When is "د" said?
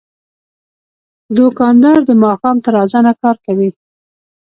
2.05-2.11